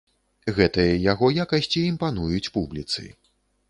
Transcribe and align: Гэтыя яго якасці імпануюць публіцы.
Гэтыя 0.57 0.95
яго 1.11 1.31
якасці 1.45 1.87
імпануюць 1.93 2.45
публіцы. 2.59 3.11